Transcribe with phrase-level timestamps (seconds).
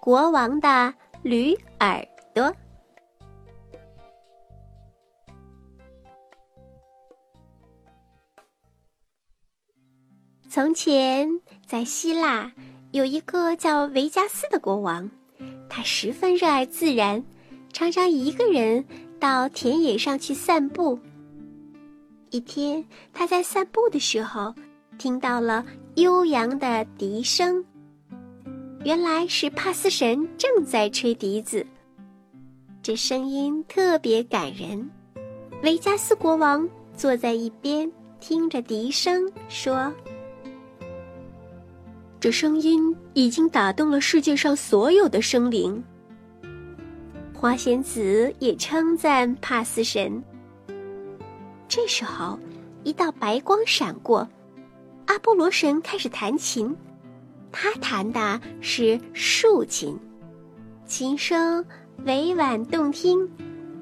[0.00, 2.02] 国王的驴耳
[2.34, 2.50] 朵。
[10.48, 11.28] 从前，
[11.66, 12.50] 在希腊
[12.92, 15.08] 有一个叫维加斯的国王，
[15.68, 17.22] 他十分热爱自然，
[17.72, 18.84] 常常一个人
[19.20, 20.98] 到田野上去散步。
[22.30, 24.54] 一天，他在散步的时候，
[24.98, 25.64] 听到了
[25.96, 27.64] 悠扬的笛声。
[28.82, 31.66] 原来是帕斯神正在吹笛子，
[32.82, 34.90] 这声音特别感人。
[35.62, 36.66] 维加斯国王
[36.96, 39.92] 坐在一边，听着笛声，说
[42.18, 45.84] ：“这声音已经打动了世界上所有的生灵。”
[47.36, 50.22] 花仙子也称赞帕斯神。
[51.68, 52.38] 这时候，
[52.82, 54.26] 一道白光闪过，
[55.04, 56.74] 阿波罗神开始弹琴。
[57.52, 59.98] 他弹的是竖琴，
[60.86, 61.64] 琴声
[62.04, 63.28] 委婉动听，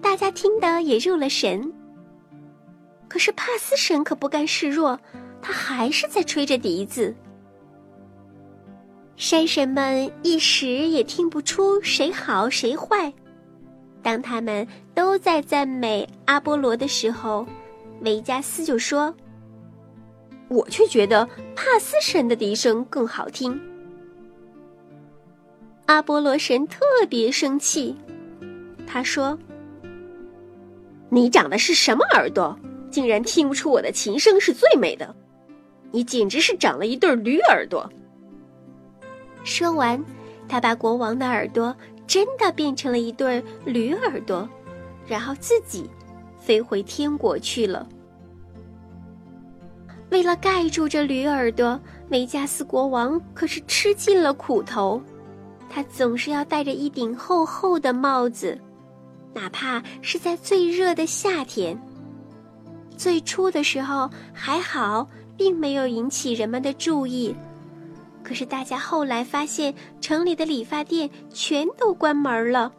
[0.00, 1.72] 大家听得也入了神。
[3.08, 4.98] 可是帕斯神可不甘示弱，
[5.42, 7.14] 他还是在吹着笛子。
[9.16, 13.12] 山神们一时也听不出谁好谁坏。
[14.02, 17.46] 当他们都在赞美阿波罗的时候，
[18.00, 19.14] 维加斯就说。
[20.50, 23.58] 我却觉得帕斯神的笛声更好听。
[25.86, 27.96] 阿波罗神特别生气，
[28.84, 29.38] 他说
[31.08, 32.58] ：“你长的是什么耳朵，
[32.90, 35.14] 竟然听不出我的琴声是最美的？
[35.92, 37.88] 你简直是长了一对驴耳朵。”
[39.44, 40.04] 说完，
[40.48, 41.74] 他把国王的耳朵
[42.08, 44.48] 真的变成了一对驴耳朵，
[45.06, 45.88] 然后自己
[46.40, 47.88] 飞回天国去了。
[50.10, 51.80] 为了盖住这驴耳朵，
[52.10, 55.00] 维加斯国王可是吃尽了苦头。
[55.68, 58.58] 他总是要戴着一顶厚厚的帽子，
[59.32, 61.80] 哪怕是在最热的夏天。
[62.96, 67.34] 最初的时候还好，并没有引起人们的注意。
[68.24, 72.70] 可是大家后来发现，城里的理发店全都关门了，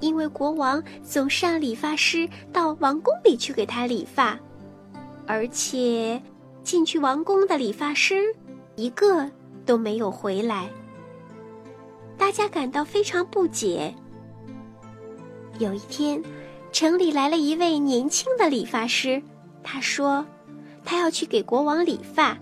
[0.00, 4.36] 因为国王总是让理发师到王宫里去给他理发，
[5.26, 6.20] 而且。
[6.70, 8.32] 进去王宫的理发师，
[8.76, 9.28] 一个
[9.66, 10.70] 都没有回来。
[12.16, 13.92] 大家感到非常不解。
[15.58, 16.22] 有一天，
[16.70, 19.20] 城里来了一位年轻的理发师，
[19.64, 20.24] 他说，
[20.84, 22.38] 他要去给国王理发。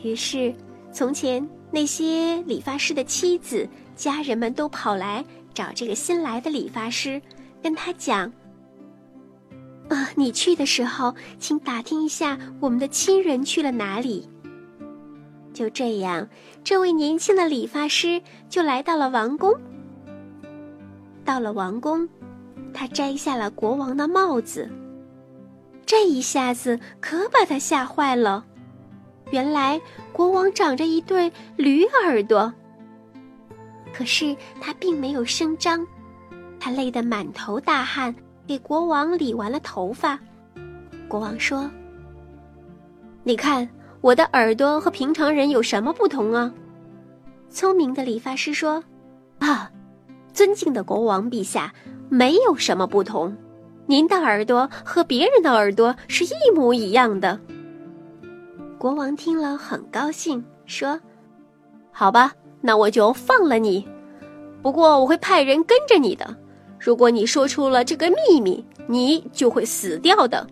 [0.00, 0.54] 于是，
[0.92, 7.20] 从前那些理发师的妻子、家人们都跑来找这个新来的理发师，
[7.60, 8.32] 跟他讲。
[9.92, 14.26] 啊，你去的时候，请打听一下我们的亲人去了哪里。
[15.52, 16.26] 就这样，
[16.64, 19.52] 这位年轻的理发师就来到了王宫。
[21.26, 22.08] 到了王宫，
[22.72, 24.70] 他摘下了国王的帽子。
[25.84, 28.46] 这一下子可把他吓坏了。
[29.30, 29.78] 原来
[30.10, 32.52] 国王长着一对驴耳朵。
[33.92, 35.86] 可是他并没有声张，
[36.58, 38.14] 他累得满头大汗。
[38.46, 40.18] 给国王理完了头发，
[41.08, 41.70] 国王说
[43.22, 43.68] ：“你看
[44.00, 46.52] 我的耳朵和平常人有什么不同啊？”
[47.48, 48.82] 聪明的理发师说
[49.38, 49.70] ：“啊，
[50.32, 51.72] 尊敬的国王陛下，
[52.08, 53.36] 没有什么不同，
[53.86, 57.38] 您的耳朵和别人的耳朵是一模一样的。”
[58.76, 61.00] 国王听了很高兴，说
[61.92, 63.86] ：“好吧，那我就放了你，
[64.62, 66.36] 不过我会派人跟着你的。”
[66.84, 70.44] 如果你说出了这个秘密，你就会死掉的。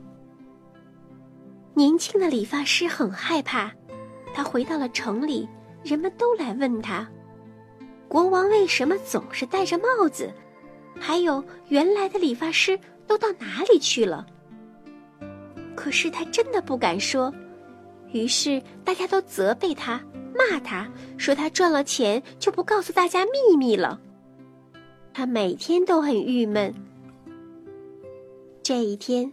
[1.74, 3.72] 年轻的理发师很害怕，
[4.32, 5.48] 他回到了城里，
[5.82, 7.04] 人们都来问他：
[8.06, 10.32] 国王为什么总是戴着帽子？
[11.00, 14.24] 还有原来的理发师都到哪里去了？
[15.74, 17.34] 可是他真的不敢说，
[18.12, 20.00] 于是大家都责备他，
[20.32, 24.00] 骂他，说他赚了钱就不告诉大家秘密了。
[25.20, 26.72] 他每天都很郁闷。
[28.62, 29.30] 这一天，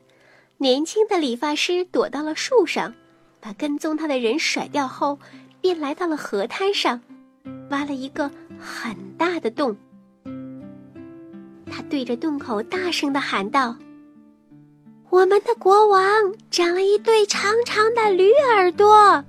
[0.57, 2.93] 年轻的理发师躲到了树上，
[3.39, 5.17] 把跟踪他的人甩掉后，
[5.61, 6.99] 便来到了河滩上，
[7.69, 8.29] 挖了一个
[8.59, 9.77] 很大的洞。
[11.71, 13.73] 他对着洞口大声的喊道
[15.09, 16.03] ：“我们的国王
[16.51, 19.23] 长了一对长长的驴耳朵。”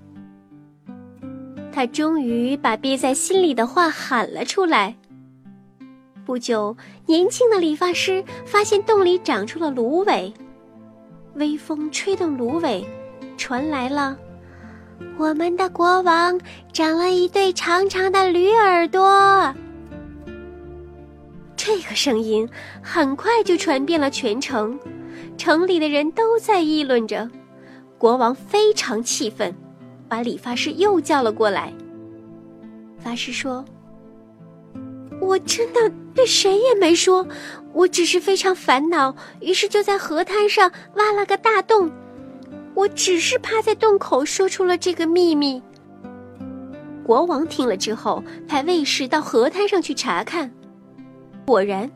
[1.72, 4.96] 他终于把憋在心里的话喊了出来。
[6.28, 6.76] 不久，
[7.06, 10.30] 年轻的理发师发现洞里长出了芦苇，
[11.36, 12.86] 微风吹动芦苇，
[13.38, 14.14] 传来了
[15.16, 16.38] ：“我们的国王
[16.70, 19.54] 长了一对长长的驴耳朵。”
[21.56, 22.46] 这个声音
[22.82, 24.78] 很快就传遍了全城，
[25.38, 27.26] 城里的人都在议论着。
[27.96, 29.56] 国王非常气愤，
[30.10, 31.72] 把理发师又叫了过来。
[32.98, 33.64] 法师说
[35.28, 37.28] ：“我真的对谁也没说，
[37.74, 41.92] 我只是非常烦恼，于是就在河滩上挖了个大洞。
[42.72, 45.62] 我只是趴在洞口说出了这个秘密。”
[47.04, 50.50] 国王听了之后，派卫士到河滩上去查看。
[51.44, 51.90] 果然，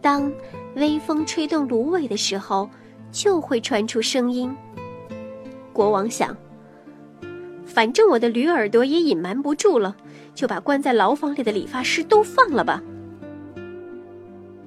[0.00, 0.32] 当
[0.74, 2.68] 微风吹动芦苇的时候，
[3.12, 4.52] 就会传出声音。
[5.72, 6.36] 国王想。
[7.64, 9.96] 反正我的驴耳朵也隐瞒不住了，
[10.34, 12.82] 就把关在牢房里的理发师都放了吧。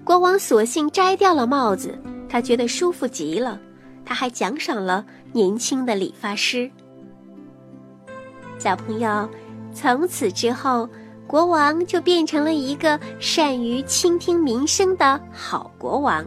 [0.04, 1.98] 国王索性摘掉了帽子，
[2.30, 3.60] 他觉得舒服极了。
[4.06, 6.72] 他还奖赏了年轻的理发师。
[8.58, 9.30] 小朋友，
[9.74, 10.88] 从此之后，
[11.28, 16.26] 国王就变成了一个善于倾听民生的好国王，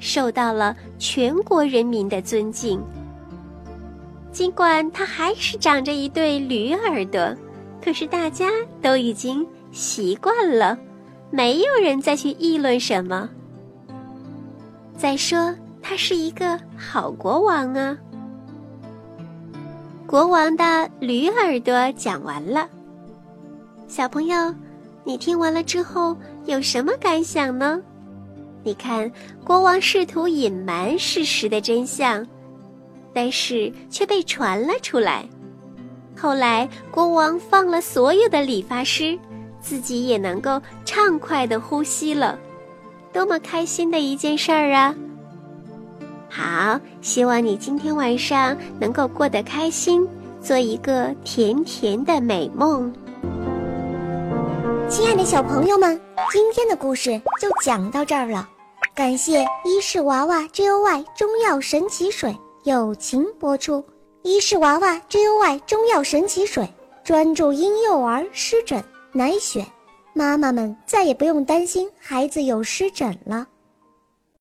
[0.00, 2.82] 受到了全国人民的尊敬。
[4.32, 7.32] 尽管他还是长着一对驴耳朵，
[7.82, 8.48] 可是大家
[8.82, 10.78] 都已经习惯了，
[11.30, 13.28] 没有人再去议论什么。
[14.96, 17.96] 再说，他是一个好国王啊。
[20.06, 22.68] 国王的驴耳朵讲完了，
[23.88, 24.54] 小朋友，
[25.04, 26.16] 你听完了之后
[26.46, 27.80] 有什么感想呢？
[28.62, 29.10] 你看，
[29.44, 32.26] 国王试图隐瞒事实的真相。
[33.12, 35.28] 但是却被传了出来。
[36.20, 39.18] 后来，国王放了所有的理发师，
[39.58, 42.38] 自己也能够畅快的呼吸了，
[43.10, 44.94] 多么开心的一件事儿啊！
[46.28, 50.06] 好，希望你今天晚上能够过得开心，
[50.42, 52.92] 做一个甜甜的美梦。
[54.90, 55.98] 亲爱的小朋友们，
[56.30, 58.46] 今天的故事就讲到这儿了，
[58.94, 62.36] 感谢伊氏娃娃 Joy 中药神奇水。
[62.64, 63.82] 友情播出，
[64.22, 66.68] 伊氏娃娃 JUY 中药神奇水，
[67.02, 69.64] 专注婴幼儿湿疹，奶癣，
[70.12, 73.46] 妈妈们再也不用担心孩子有湿疹了。